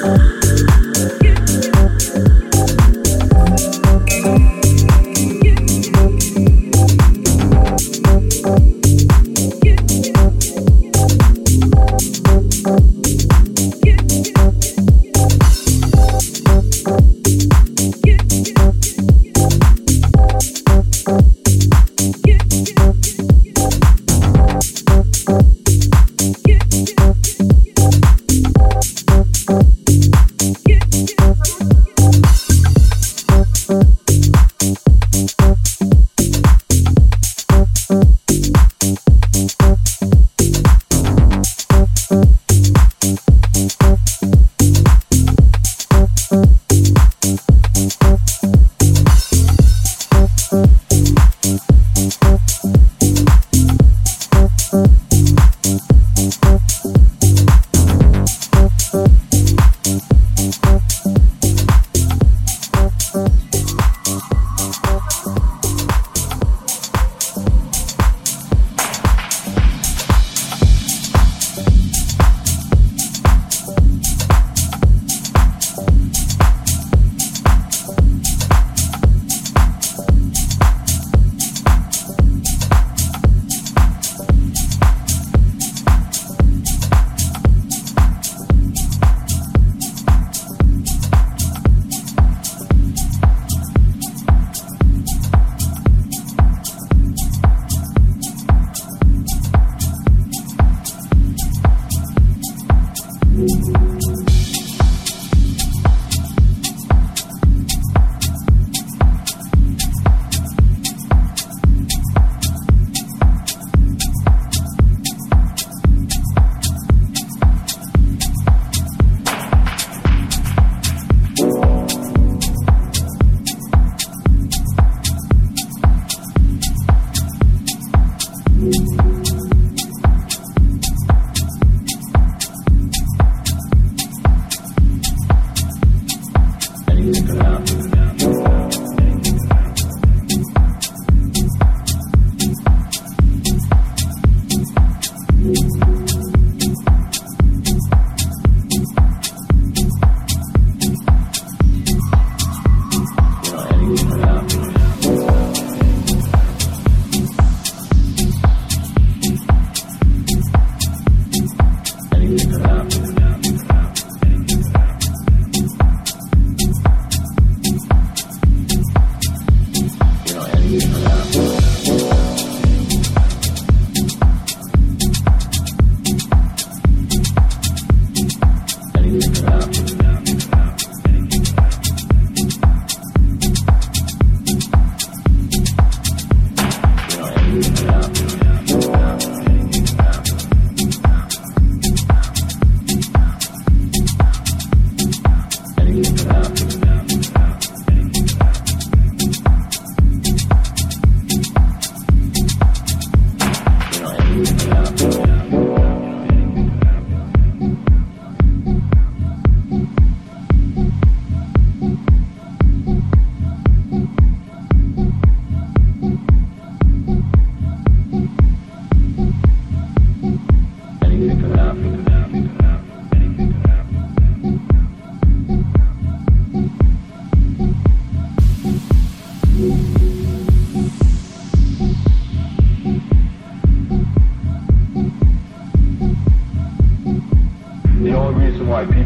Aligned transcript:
Peace. 0.00 0.39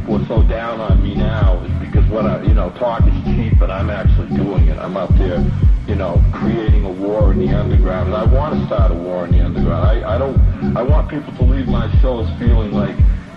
people 0.04 0.22
are 0.22 0.26
so 0.26 0.42
down 0.42 0.80
on 0.80 1.02
me 1.02 1.14
now 1.14 1.58
is 1.64 1.72
because 1.88 2.04
what 2.10 2.26
I, 2.26 2.42
you 2.42 2.52
know, 2.52 2.68
talk 2.72 3.02
is 3.06 3.24
cheap, 3.24 3.58
but 3.58 3.70
I'm 3.70 3.88
actually 3.88 4.36
doing 4.36 4.68
it. 4.68 4.76
I'm 4.76 4.98
out 4.98 5.16
there, 5.16 5.42
you 5.88 5.94
know, 5.94 6.22
creating 6.30 6.84
a 6.84 6.90
war 6.90 7.32
in 7.32 7.38
the 7.38 7.48
underground, 7.48 8.08
and 8.12 8.16
I 8.16 8.24
want 8.24 8.52
to 8.60 8.66
start 8.66 8.90
a 8.90 8.94
war 8.94 9.24
in 9.24 9.32
the 9.32 9.42
underground. 9.42 10.04
I, 10.04 10.14
I 10.14 10.18
don't, 10.18 10.36
I 10.76 10.82
want 10.82 11.08
people 11.08 11.32
to 11.34 11.42
leave 11.44 11.68
my 11.68 11.90
shows 12.02 12.28
feeling 12.38 12.72
like, 12.72 12.94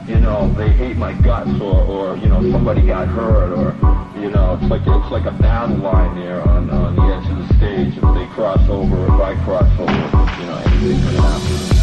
you 0.09 0.19
know, 0.19 0.53
they 0.55 0.67
hate 0.67 0.97
my 0.97 1.13
guts, 1.21 1.57
or, 1.61 1.83
or 1.85 2.17
you 2.17 2.27
know, 2.27 2.41
somebody 2.51 2.85
got 2.85 3.07
hurt, 3.07 3.53
or, 3.53 3.71
you 4.19 4.29
know, 4.29 4.59
it's 4.59 4.69
like 4.69 4.81
it's 4.81 5.11
like 5.11 5.25
a 5.25 5.37
battle 5.39 5.77
line 5.77 6.19
there 6.19 6.45
on 6.49 6.69
on 6.69 6.97
the 6.97 7.01
edge 7.03 7.31
of 7.31 7.47
the 7.47 7.53
stage. 7.55 7.95
If 7.95 8.13
they 8.13 8.27
cross 8.35 8.67
over, 8.67 9.05
if 9.05 9.21
I 9.21 9.35
cross 9.45 9.71
over, 9.79 10.41
you 10.41 10.47
know, 10.47 10.57
anything 10.65 11.01
could 11.01 11.19
happen. 11.19 11.76